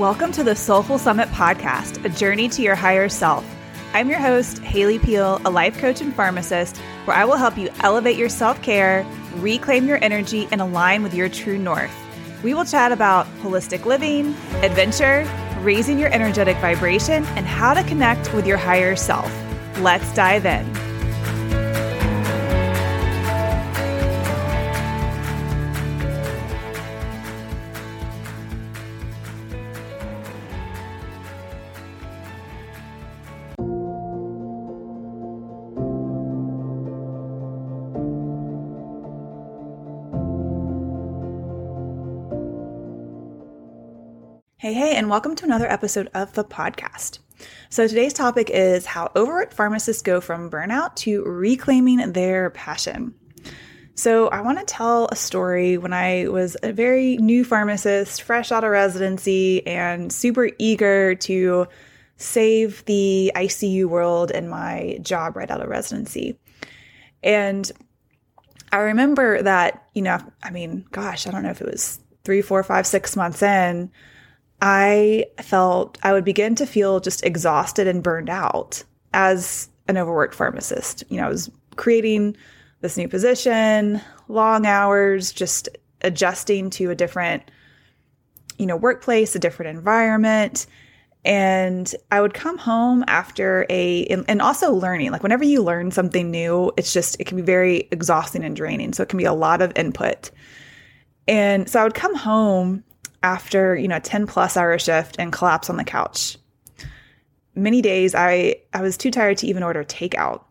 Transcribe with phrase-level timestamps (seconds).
[0.00, 3.44] Welcome to the Soulful Summit podcast, a journey to your higher self.
[3.92, 7.68] I'm your host, Haley Peel, a life coach and pharmacist, where I will help you
[7.80, 11.94] elevate your self care, reclaim your energy, and align with your true north.
[12.42, 14.28] We will chat about holistic living,
[14.62, 15.30] adventure,
[15.60, 19.30] raising your energetic vibration, and how to connect with your higher self.
[19.80, 20.89] Let's dive in.
[44.60, 47.20] Hey, hey, and welcome to another episode of the podcast.
[47.70, 53.14] So, today's topic is how overworked pharmacists go from burnout to reclaiming their passion.
[53.94, 58.52] So, I want to tell a story when I was a very new pharmacist, fresh
[58.52, 61.66] out of residency, and super eager to
[62.18, 66.38] save the ICU world in my job right out of residency.
[67.22, 67.72] And
[68.72, 72.42] I remember that, you know, I mean, gosh, I don't know if it was three,
[72.42, 73.90] four, five, six months in
[74.62, 78.82] I felt I would begin to feel just exhausted and burned out
[79.14, 81.02] as an overworked pharmacist.
[81.08, 82.36] You know, I was creating
[82.80, 85.68] this new position, long hours, just
[86.02, 87.42] adjusting to a different,
[88.58, 90.66] you know, workplace, a different environment.
[91.24, 96.30] And I would come home after a, and also learning, like whenever you learn something
[96.30, 98.94] new, it's just, it can be very exhausting and draining.
[98.94, 100.30] So it can be a lot of input.
[101.28, 102.84] And so I would come home
[103.22, 106.36] after, you know, a 10 plus hour shift and collapse on the couch.
[107.54, 110.44] Many days I I was too tired to even order takeout.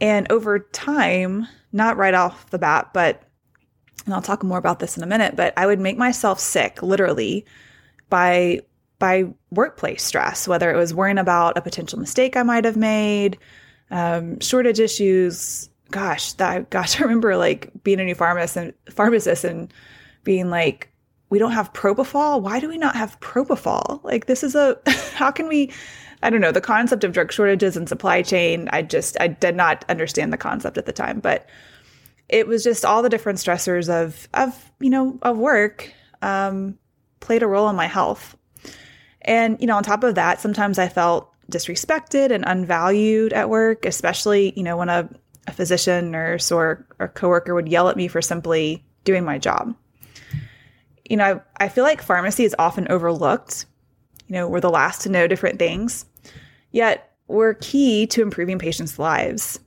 [0.00, 3.22] And over time, not right off the bat, but
[4.04, 6.82] and I'll talk more about this in a minute, but I would make myself sick
[6.82, 7.44] literally
[8.08, 8.60] by
[8.98, 13.36] by workplace stress, whether it was worrying about a potential mistake I might have made,
[13.90, 15.68] um, shortage issues.
[15.90, 19.72] Gosh, that gosh, I remember like being a new pharmacist and pharmacist and
[20.24, 20.91] being like,
[21.32, 22.42] we don't have propofol.
[22.42, 24.04] Why do we not have propofol?
[24.04, 24.76] Like this is a
[25.14, 25.72] how can we
[26.22, 29.56] I don't know, the concept of drug shortages and supply chain, I just I did
[29.56, 31.48] not understand the concept at the time, but
[32.28, 35.90] it was just all the different stressors of of, you know, of work
[36.20, 36.78] um
[37.20, 38.36] played a role in my health.
[39.22, 43.86] And, you know, on top of that, sometimes I felt disrespected and unvalued at work,
[43.86, 45.08] especially, you know, when a,
[45.46, 49.74] a physician, nurse, or, or coworker would yell at me for simply doing my job
[51.04, 53.66] you know, I, I feel like pharmacy is often overlooked.
[54.28, 56.06] You know, we're the last to know different things,
[56.70, 59.60] yet we're key to improving patients' lives.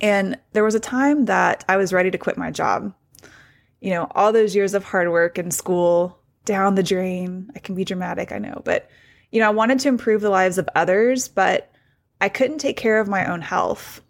[0.00, 2.94] And there was a time that I was ready to quit my job.
[3.80, 7.50] You know, all those years of hard work and school down the drain.
[7.54, 8.88] I can be dramatic, I know, but
[9.30, 11.72] you know, I wanted to improve the lives of others, but
[12.20, 14.00] I couldn't take care of my own health.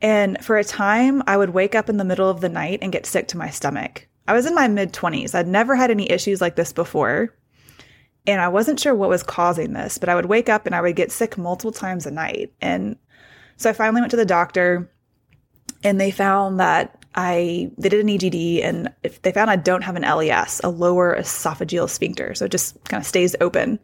[0.00, 2.90] And for a time, I would wake up in the middle of the night and
[2.90, 4.08] get sick to my stomach.
[4.26, 5.34] I was in my mid 20s.
[5.34, 7.34] I'd never had any issues like this before.
[8.26, 10.80] And I wasn't sure what was causing this, but I would wake up and I
[10.80, 12.52] would get sick multiple times a night.
[12.60, 12.96] And
[13.56, 14.88] so I finally went to the doctor
[15.82, 19.82] and they found that I they did an EGD and if they found I don't
[19.82, 22.34] have an LES, a lower esophageal sphincter.
[22.34, 23.80] So it just kind of stays open.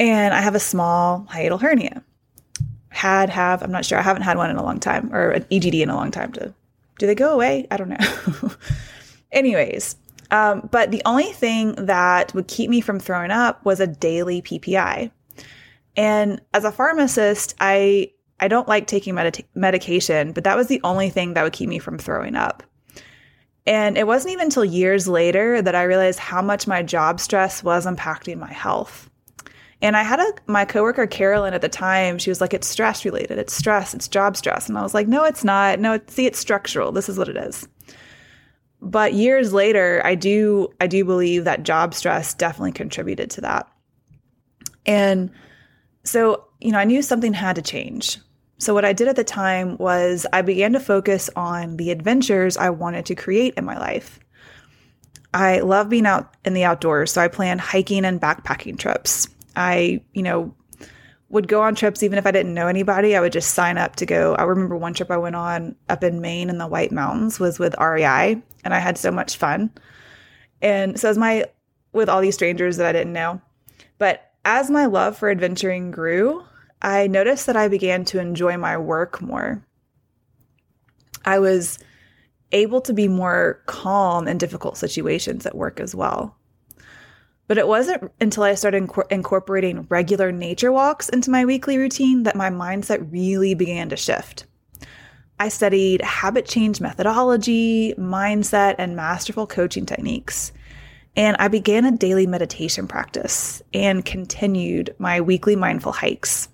[0.00, 2.02] And I have a small hiatal hernia.
[2.88, 3.98] Had have, I'm not sure.
[3.98, 6.32] I haven't had one in a long time or an EGD in a long time
[6.32, 6.52] to
[6.98, 7.66] do they go away?
[7.70, 7.96] I don't know.
[9.32, 9.96] Anyways,
[10.30, 14.42] um, but the only thing that would keep me from throwing up was a daily
[14.42, 15.10] PPI.
[15.96, 19.16] And as a pharmacist, I I don't like taking
[19.54, 22.62] medication, but that was the only thing that would keep me from throwing up.
[23.66, 27.64] And it wasn't even until years later that I realized how much my job stress
[27.64, 29.10] was impacting my health.
[29.82, 32.18] And I had a my coworker Carolyn at the time.
[32.18, 33.38] She was like, "It's stress related.
[33.38, 33.92] It's stress.
[33.94, 35.78] It's job stress." And I was like, "No, it's not.
[35.80, 36.92] No, see, it's structural.
[36.92, 37.66] This is what it is."
[38.80, 43.68] But years later, I do I do believe that job stress definitely contributed to that.
[44.86, 45.30] And
[46.04, 48.18] so, you know, I knew something had to change.
[48.58, 52.56] So what I did at the time was I began to focus on the adventures
[52.56, 54.18] I wanted to create in my life.
[55.34, 59.28] I love being out in the outdoors, so I planned hiking and backpacking trips.
[59.54, 60.54] I, you know,
[61.30, 63.14] would go on trips even if I didn't know anybody.
[63.14, 64.34] I would just sign up to go.
[64.34, 67.58] I remember one trip I went on up in Maine in the White Mountains was
[67.58, 69.70] with REI, and I had so much fun.
[70.62, 71.44] And so as my
[71.92, 73.40] with all these strangers that I didn't know.
[73.98, 76.44] But as my love for adventuring grew,
[76.80, 79.64] I noticed that I began to enjoy my work more.
[81.24, 81.78] I was
[82.52, 86.37] able to be more calm in difficult situations at work as well.
[87.48, 92.22] But it wasn't until I started inc- incorporating regular nature walks into my weekly routine
[92.24, 94.46] that my mindset really began to shift.
[95.40, 100.52] I studied habit change methodology, mindset, and masterful coaching techniques.
[101.16, 106.48] And I began a daily meditation practice and continued my weekly mindful hikes.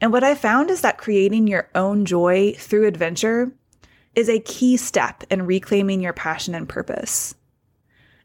[0.00, 3.52] And what I found is that creating your own joy through adventure
[4.14, 7.34] is a key step in reclaiming your passion and purpose.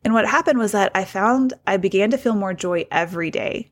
[0.05, 3.71] And what happened was that I found I began to feel more joy every day.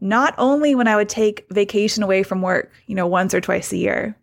[0.00, 3.70] Not only when I would take vacation away from work, you know, once or twice
[3.70, 4.16] a year.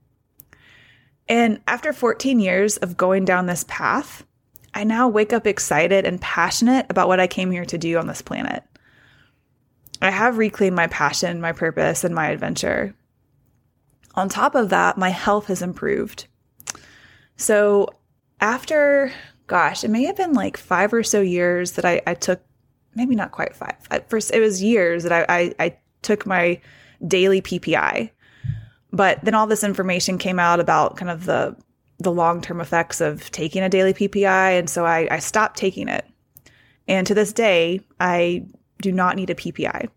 [1.29, 4.25] And after 14 years of going down this path,
[4.73, 8.07] I now wake up excited and passionate about what I came here to do on
[8.07, 8.63] this planet.
[10.01, 12.95] I have reclaimed my passion, my purpose, and my adventure.
[14.15, 16.25] On top of that, my health has improved.
[17.37, 17.89] So,
[18.41, 19.11] after,
[19.47, 22.41] gosh, it may have been like five or so years that I, I took,
[22.95, 23.77] maybe not quite five.
[23.91, 26.61] At first, it was years that I, I, I took my
[27.05, 28.11] daily PPI.
[28.91, 31.55] But then all this information came out about kind of the
[31.99, 35.87] the long term effects of taking a daily PPI, and so I, I stopped taking
[35.87, 36.05] it.
[36.87, 38.45] And to this day, I
[38.81, 39.89] do not need a PPI.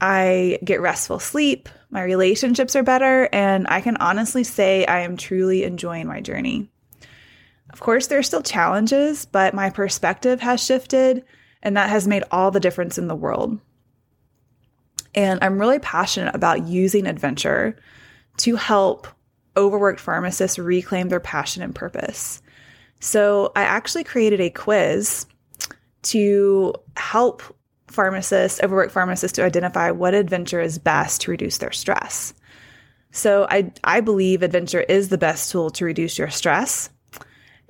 [0.00, 5.16] I get restful sleep, my relationships are better, and I can honestly say I am
[5.16, 6.68] truly enjoying my journey.
[7.74, 11.24] Of course, there are still challenges, but my perspective has shifted,
[11.60, 13.58] and that has made all the difference in the world.
[15.12, 17.76] And I'm really passionate about using adventure
[18.36, 19.08] to help
[19.56, 22.42] overworked pharmacists reclaim their passion and purpose.
[23.00, 25.26] So I actually created a quiz
[26.02, 27.42] to help
[27.88, 32.34] pharmacists, overworked pharmacists, to identify what adventure is best to reduce their stress.
[33.10, 36.88] So I I believe adventure is the best tool to reduce your stress.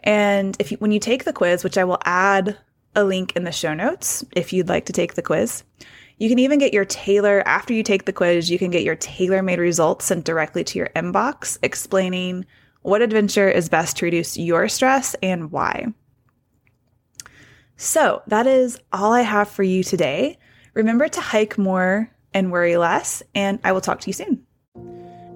[0.04, 2.56] And if you, when you take the quiz, which I will add
[2.94, 5.64] a link in the show notes if you'd like to take the quiz,
[6.18, 8.94] you can even get your tailor, after you take the quiz, you can get your
[8.96, 12.46] tailor made results sent directly to your inbox explaining
[12.82, 15.86] what adventure is best to reduce your stress and why.
[17.76, 20.38] So that is all I have for you today.
[20.74, 24.46] Remember to hike more and worry less, and I will talk to you soon.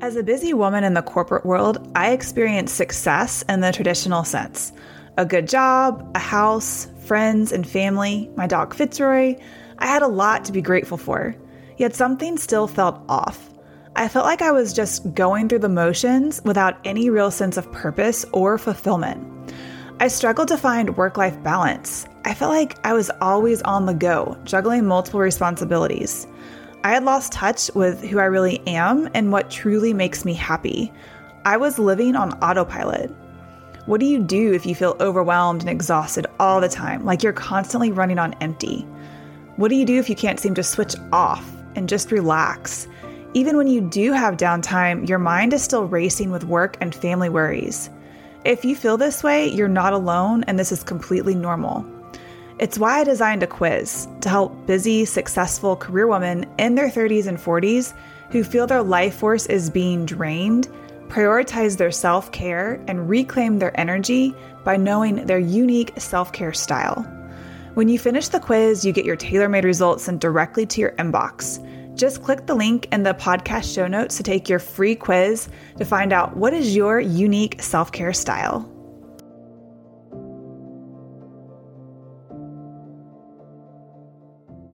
[0.00, 4.72] As a busy woman in the corporate world, I experience success in the traditional sense
[5.16, 9.36] a good job, a house, friends, and family, my dog Fitzroy,
[9.78, 11.34] I had a lot to be grateful for,
[11.78, 13.50] yet something still felt off.
[13.96, 17.72] I felt like I was just going through the motions without any real sense of
[17.72, 19.52] purpose or fulfillment.
[19.98, 22.06] I struggled to find work life balance.
[22.24, 26.28] I felt like I was always on the go, juggling multiple responsibilities.
[26.84, 30.92] I had lost touch with who I really am and what truly makes me happy.
[31.44, 33.10] I was living on autopilot.
[33.86, 37.32] What do you do if you feel overwhelmed and exhausted all the time, like you're
[37.32, 38.82] constantly running on empty?
[39.56, 41.44] What do you do if you can't seem to switch off
[41.74, 42.86] and just relax?
[43.34, 47.28] Even when you do have downtime, your mind is still racing with work and family
[47.28, 47.90] worries.
[48.44, 51.84] If you feel this way, you're not alone and this is completely normal.
[52.58, 57.26] It's why I designed a quiz to help busy, successful career women in their 30s
[57.26, 57.94] and 40s
[58.30, 60.68] who feel their life force is being drained
[61.08, 64.34] prioritize their self care and reclaim their energy
[64.64, 67.02] by knowing their unique self care style.
[67.74, 70.92] When you finish the quiz, you get your tailor made results sent directly to your
[70.92, 71.64] inbox.
[71.96, 75.84] Just click the link in the podcast show notes to take your free quiz to
[75.84, 78.70] find out what is your unique self care style.